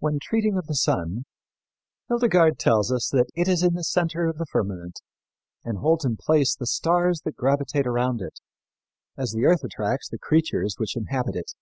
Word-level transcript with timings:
When 0.00 0.18
treating 0.20 0.58
of 0.58 0.66
the 0.66 0.74
sun, 0.74 1.24
Hildegard 2.08 2.58
tells 2.58 2.92
us 2.92 3.08
that 3.08 3.30
it 3.34 3.48
is 3.48 3.62
in 3.62 3.72
the 3.72 3.84
center 3.84 4.26
of 4.26 4.36
the 4.36 4.44
firmament 4.44 5.00
and 5.64 5.78
holds 5.78 6.04
in 6.04 6.18
place 6.18 6.54
the 6.54 6.66
stars 6.66 7.22
that 7.24 7.36
gravitate 7.36 7.86
around 7.86 8.20
it, 8.20 8.40
as 9.16 9.32
the 9.32 9.46
earth 9.46 9.64
attracts 9.64 10.10
the 10.10 10.18
creatures 10.18 10.74
which 10.76 10.94
inhabit 10.94 11.36
it. 11.36 11.52